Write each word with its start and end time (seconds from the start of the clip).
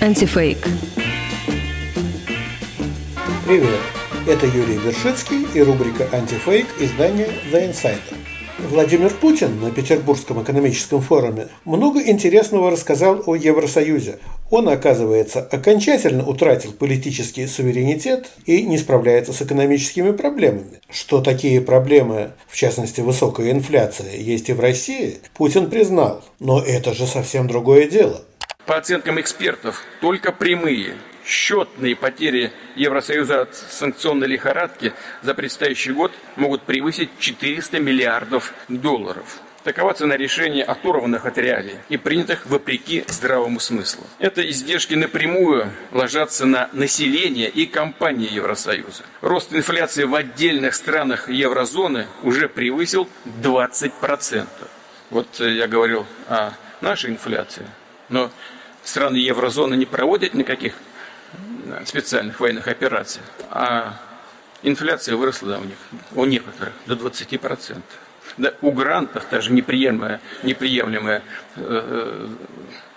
Антифейк. 0.00 0.58
Привет, 3.46 3.80
это 4.26 4.46
Юрий 4.46 4.78
Вершицкий 4.78 5.46
и 5.54 5.60
рубрика 5.62 6.08
«Антифейк» 6.12 6.66
издания 6.80 7.28
«The 7.52 7.70
Insider». 7.70 8.16
Владимир 8.68 9.10
Путин 9.10 9.60
на 9.60 9.70
Петербургском 9.70 10.42
экономическом 10.42 11.00
форуме 11.00 11.48
много 11.64 12.00
интересного 12.00 12.70
рассказал 12.70 13.22
о 13.26 13.34
Евросоюзе. 13.34 14.18
Он, 14.50 14.68
оказывается, 14.68 15.40
окончательно 15.40 16.26
утратил 16.26 16.72
политический 16.72 17.46
суверенитет 17.46 18.30
и 18.46 18.62
не 18.62 18.78
справляется 18.78 19.32
с 19.32 19.40
экономическими 19.42 20.12
проблемами. 20.12 20.80
Что 20.90 21.20
такие 21.20 21.60
проблемы, 21.60 22.32
в 22.48 22.56
частности 22.56 23.00
высокая 23.00 23.50
инфляция, 23.50 24.16
есть 24.16 24.48
и 24.48 24.52
в 24.52 24.60
России, 24.60 25.18
Путин 25.34 25.70
признал. 25.70 26.22
Но 26.38 26.60
это 26.60 26.92
же 26.94 27.06
совсем 27.06 27.46
другое 27.46 27.86
дело. 27.88 28.22
По 28.70 28.76
оценкам 28.76 29.20
экспертов, 29.20 29.82
только 30.00 30.30
прямые 30.30 30.94
счетные 31.26 31.96
потери 31.96 32.52
Евросоюза 32.76 33.40
от 33.40 33.56
санкционной 33.56 34.28
лихорадки 34.28 34.92
за 35.22 35.34
предстоящий 35.34 35.90
год 35.90 36.12
могут 36.36 36.62
превысить 36.62 37.10
400 37.18 37.80
миллиардов 37.80 38.54
долларов. 38.68 39.40
Такова 39.64 39.92
цена 39.94 40.16
решения, 40.16 40.62
оторванных 40.62 41.26
от 41.26 41.36
реалий 41.36 41.78
и 41.88 41.96
принятых 41.96 42.46
вопреки 42.46 43.04
здравому 43.08 43.58
смыслу. 43.58 44.04
Это 44.20 44.48
издержки 44.48 44.94
напрямую 44.94 45.72
ложатся 45.90 46.46
на 46.46 46.70
население 46.72 47.48
и 47.48 47.66
компании 47.66 48.32
Евросоюза. 48.32 49.02
Рост 49.20 49.52
инфляции 49.52 50.04
в 50.04 50.14
отдельных 50.14 50.76
странах 50.76 51.28
еврозоны 51.28 52.06
уже 52.22 52.48
превысил 52.48 53.08
20%. 53.42 54.46
Вот 55.10 55.40
э, 55.40 55.54
я 55.54 55.66
говорил 55.66 56.06
о 56.28 56.52
нашей 56.80 57.10
инфляции, 57.10 57.66
но 58.10 58.30
страны 58.84 59.16
еврозоны 59.16 59.74
не 59.74 59.86
проводят 59.86 60.34
никаких 60.34 60.74
специальных 61.86 62.40
военных 62.40 62.68
операций, 62.68 63.22
а 63.50 63.98
инфляция 64.62 65.16
выросла 65.16 65.50
да, 65.50 65.58
у 65.58 65.64
них, 65.64 65.76
у 66.14 66.24
некоторых, 66.24 66.74
до 66.86 66.94
20%. 66.94 67.80
Да, 68.36 68.54
у 68.60 68.70
грантов 68.70 69.26
даже 69.30 69.52
неприемлемая, 69.52 70.20
неприемлемая 70.42 71.22
э, 71.56 72.28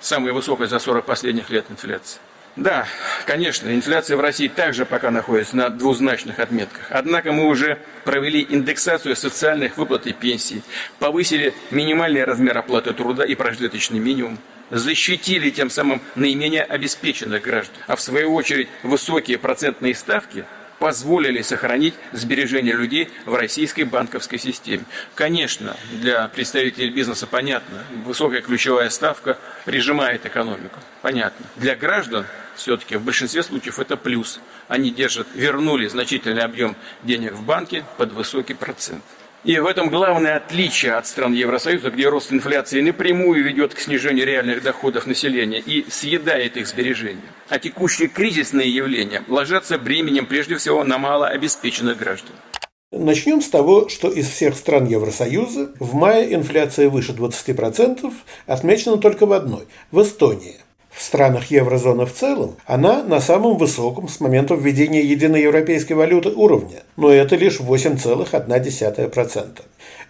самая 0.00 0.32
высокая 0.32 0.68
за 0.68 0.78
40 0.78 1.04
последних 1.04 1.50
лет 1.50 1.66
инфляция. 1.68 2.20
Да, 2.54 2.86
конечно, 3.26 3.68
инфляция 3.68 4.16
в 4.16 4.20
России 4.20 4.48
также 4.48 4.86
пока 4.86 5.10
находится 5.10 5.56
на 5.56 5.68
двузначных 5.68 6.38
отметках. 6.38 6.86
Однако 6.88 7.32
мы 7.32 7.48
уже 7.48 7.78
провели 8.04 8.46
индексацию 8.48 9.14
социальных 9.14 9.76
выплат 9.76 10.06
и 10.06 10.12
пенсий, 10.14 10.62
повысили 10.98 11.52
минимальный 11.70 12.24
размер 12.24 12.56
оплаты 12.56 12.94
труда 12.94 13.26
и 13.26 13.34
прожиточный 13.34 13.98
минимум, 13.98 14.38
защитили 14.70 15.50
тем 15.50 15.70
самым 15.70 16.00
наименее 16.14 16.62
обеспеченных 16.62 17.42
граждан. 17.42 17.76
А 17.86 17.96
в 17.96 18.00
свою 18.00 18.34
очередь 18.34 18.68
высокие 18.82 19.38
процентные 19.38 19.94
ставки 19.94 20.44
позволили 20.78 21.42
сохранить 21.42 21.94
сбережения 22.12 22.72
людей 22.72 23.08
в 23.24 23.34
российской 23.34 23.84
банковской 23.84 24.38
системе. 24.38 24.84
Конечно, 25.14 25.76
для 25.90 26.28
представителей 26.28 26.90
бизнеса 26.90 27.26
понятно, 27.26 27.84
высокая 28.04 28.42
ключевая 28.42 28.90
ставка 28.90 29.38
прижимает 29.64 30.26
экономику. 30.26 30.78
Понятно. 31.02 31.46
Для 31.56 31.76
граждан 31.76 32.26
все-таки 32.56 32.96
в 32.96 33.02
большинстве 33.02 33.42
случаев 33.42 33.78
это 33.78 33.96
плюс. 33.96 34.40
Они 34.68 34.90
держат, 34.90 35.26
вернули 35.34 35.86
значительный 35.86 36.42
объем 36.42 36.76
денег 37.02 37.32
в 37.32 37.42
банке 37.42 37.84
под 37.96 38.12
высокий 38.12 38.54
процент. 38.54 39.02
И 39.46 39.60
в 39.60 39.66
этом 39.66 39.90
главное 39.90 40.38
отличие 40.38 40.94
от 40.94 41.06
стран 41.06 41.32
Евросоюза, 41.32 41.90
где 41.90 42.08
рост 42.08 42.32
инфляции 42.32 42.80
напрямую 42.80 43.44
ведет 43.44 43.74
к 43.74 43.78
снижению 43.78 44.26
реальных 44.26 44.60
доходов 44.60 45.06
населения 45.06 45.60
и 45.60 45.88
съедает 45.88 46.56
их 46.56 46.66
сбережения. 46.66 47.22
А 47.48 47.60
текущие 47.60 48.08
кризисные 48.08 48.68
явления 48.68 49.22
ложатся 49.28 49.78
бременем 49.78 50.26
прежде 50.26 50.56
всего 50.56 50.82
на 50.82 50.98
малообеспеченных 50.98 51.96
граждан. 51.96 52.34
Начнем 52.90 53.40
с 53.40 53.48
того, 53.48 53.88
что 53.88 54.10
из 54.10 54.28
всех 54.28 54.56
стран 54.56 54.86
Евросоюза 54.86 55.70
в 55.78 55.94
мае 55.94 56.34
инфляция 56.34 56.88
выше 56.88 57.12
20% 57.12 58.12
отмечена 58.46 58.96
только 58.96 59.26
в 59.26 59.32
одной– 59.32 59.68
в 59.92 60.02
Эстонии. 60.02 60.56
В 60.96 61.02
странах 61.02 61.50
еврозоны 61.50 62.06
в 62.06 62.14
целом 62.14 62.56
она 62.64 63.02
на 63.02 63.20
самом 63.20 63.58
высоком 63.58 64.08
с 64.08 64.18
момента 64.18 64.54
введения 64.54 65.02
единой 65.02 65.42
европейской 65.42 65.92
валюты 65.92 66.30
уровня, 66.30 66.84
но 66.96 67.10
это 67.10 67.36
лишь 67.36 67.60
8,1%. 67.60 69.60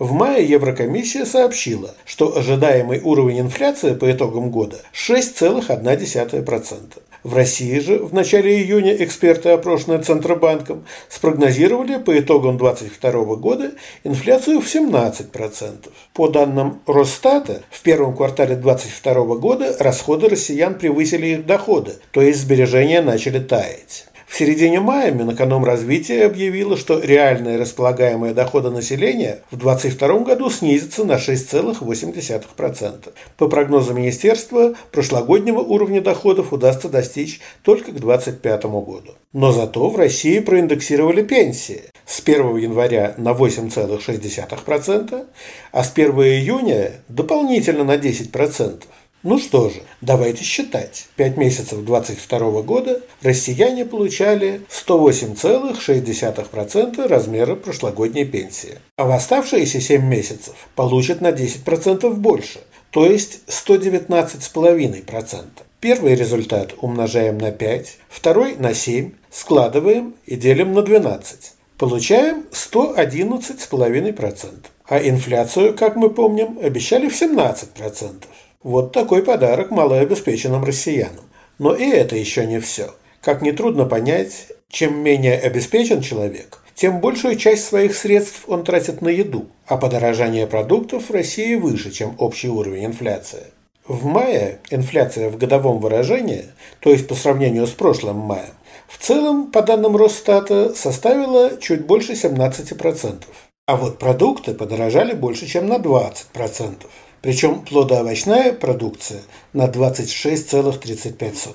В 0.00 0.12
мае 0.12 0.44
Еврокомиссия 0.44 1.24
сообщила, 1.24 1.94
что 2.04 2.36
ожидаемый 2.36 3.00
уровень 3.00 3.42
инфляции 3.42 3.94
по 3.94 4.10
итогам 4.10 4.50
года 4.50 4.80
6,1%. 4.92 6.98
В 7.22 7.36
России 7.36 7.78
же 7.78 7.98
в 7.98 8.12
начале 8.12 8.60
июня 8.60 8.96
эксперты, 8.96 9.50
опрошенные 9.50 10.00
Центробанком, 10.00 10.84
спрогнозировали 11.08 11.98
по 11.98 12.18
итогам 12.18 12.58
2022 12.58 13.36
года 13.36 13.72
инфляцию 14.02 14.60
в 14.60 14.66
17%. 14.66 15.88
По 16.14 16.28
данным 16.28 16.80
Росстата, 16.86 17.62
в 17.70 17.80
первом 17.82 18.16
квартале 18.16 18.56
2022 18.56 19.36
года 19.36 19.76
расходы 19.78 20.28
россиян 20.28 20.74
превысили 20.74 21.28
их 21.28 21.46
доходы, 21.46 21.92
то 22.10 22.20
есть 22.20 22.40
сбережения 22.40 23.02
начали 23.02 23.38
таять. 23.38 24.06
В 24.32 24.38
середине 24.38 24.80
мая 24.80 25.12
Минэкономразвитие 25.12 26.24
объявило, 26.24 26.78
что 26.78 26.98
реальные 26.98 27.58
располагаемые 27.58 28.32
доходы 28.32 28.70
населения 28.70 29.40
в 29.50 29.58
2022 29.58 30.20
году 30.20 30.48
снизятся 30.48 31.04
на 31.04 31.16
6,8%. 31.16 33.12
По 33.36 33.48
прогнозу 33.48 33.92
министерства, 33.92 34.72
прошлогоднего 34.90 35.58
уровня 35.60 36.00
доходов 36.00 36.54
удастся 36.54 36.88
достичь 36.88 37.42
только 37.62 37.90
к 37.90 38.00
2025 38.00 38.64
году. 38.64 39.12
Но 39.34 39.52
зато 39.52 39.90
в 39.90 39.96
России 39.96 40.38
проиндексировали 40.38 41.22
пенсии 41.22 41.82
с 42.06 42.20
1 42.20 42.56
января 42.56 43.14
на 43.18 43.32
8,6%, 43.32 45.26
а 45.72 45.84
с 45.84 45.92
1 45.92 46.10
июня 46.10 46.92
дополнительно 47.08 47.84
на 47.84 47.96
10%. 47.96 48.82
Ну 49.22 49.38
что 49.38 49.70
же, 49.70 49.82
давайте 50.00 50.42
считать. 50.42 51.06
Пять 51.14 51.36
месяцев 51.36 51.84
2022 51.84 52.62
года 52.62 53.00
россияне 53.22 53.84
получали 53.84 54.62
108,6% 54.68 57.06
размера 57.06 57.54
прошлогодней 57.54 58.24
пенсии. 58.24 58.80
А 58.96 59.04
в 59.04 59.12
оставшиеся 59.12 59.80
7 59.80 60.04
месяцев 60.04 60.56
получат 60.74 61.20
на 61.20 61.30
10% 61.30 62.12
больше, 62.14 62.58
то 62.90 63.06
есть 63.06 63.42
119,5%. 63.46 65.44
Первый 65.78 66.16
результат 66.16 66.74
умножаем 66.80 67.38
на 67.38 67.52
5, 67.52 67.98
второй 68.08 68.56
на 68.56 68.74
7, 68.74 69.12
складываем 69.30 70.16
и 70.26 70.34
делим 70.34 70.72
на 70.72 70.82
12. 70.82 71.52
Получаем 71.78 72.46
111,5%. 72.50 74.66
А 74.86 74.98
инфляцию, 74.98 75.76
как 75.76 75.94
мы 75.94 76.10
помним, 76.10 76.58
обещали 76.60 77.08
в 77.08 77.14
17%. 77.14 78.24
Вот 78.62 78.92
такой 78.92 79.24
подарок 79.24 79.70
малообеспеченным 79.70 80.64
россиянам. 80.64 81.24
Но 81.58 81.74
и 81.74 81.88
это 81.88 82.16
еще 82.16 82.46
не 82.46 82.60
все. 82.60 82.94
Как 83.20 83.42
нетрудно 83.42 83.86
понять, 83.86 84.48
чем 84.68 84.98
менее 85.02 85.38
обеспечен 85.38 86.00
человек, 86.00 86.62
тем 86.74 87.00
большую 87.00 87.36
часть 87.36 87.64
своих 87.64 87.96
средств 87.96 88.44
он 88.46 88.64
тратит 88.64 89.02
на 89.02 89.08
еду, 89.08 89.46
а 89.66 89.76
подорожание 89.76 90.46
продуктов 90.46 91.08
в 91.08 91.12
России 91.12 91.56
выше, 91.56 91.90
чем 91.90 92.14
общий 92.18 92.48
уровень 92.48 92.86
инфляции. 92.86 93.44
В 93.86 94.04
мае 94.06 94.60
инфляция 94.70 95.28
в 95.28 95.36
годовом 95.36 95.80
выражении, 95.80 96.46
то 96.80 96.90
есть 96.90 97.08
по 97.08 97.16
сравнению 97.16 97.66
с 97.66 97.72
прошлым 97.72 98.16
маем, 98.16 98.54
в 98.86 98.98
целом, 98.98 99.50
по 99.50 99.62
данным 99.62 99.96
Росстата, 99.96 100.72
составила 100.74 101.56
чуть 101.60 101.84
больше 101.84 102.12
17%. 102.12 103.24
А 103.66 103.76
вот 103.76 103.98
продукты 103.98 104.54
подорожали 104.54 105.14
больше, 105.14 105.46
чем 105.46 105.66
на 105.66 105.78
20%. 105.78 106.86
Причем 107.22 107.60
плодоовощная 107.60 108.52
продукция 108.52 109.22
на 109.52 109.66
26,35. 109.66 111.54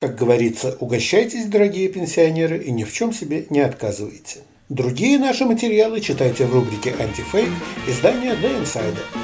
Как 0.00 0.16
говорится, 0.16 0.76
угощайтесь, 0.80 1.46
дорогие 1.46 1.88
пенсионеры, 1.88 2.58
и 2.58 2.72
ни 2.72 2.84
в 2.84 2.92
чем 2.92 3.12
себе 3.12 3.46
не 3.50 3.60
отказывайте. 3.60 4.40
Другие 4.70 5.18
наши 5.18 5.44
материалы 5.44 6.00
читайте 6.00 6.46
в 6.46 6.54
рубрике 6.54 6.94
«Антифейк» 6.98 7.50
издания 7.86 8.32
The 8.32 8.62
Insider. 8.62 9.21